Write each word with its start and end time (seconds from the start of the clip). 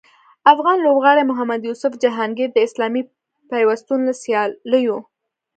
افغان 0.53 0.77
لوبغاړي 0.85 1.23
محمد 1.31 1.61
یوسف 1.67 1.91
جهانګیر 2.03 2.49
د 2.53 2.57
اسلامي 2.67 3.01
پیوستون 3.51 3.99
له 4.07 4.13
سیالیو 4.21 4.97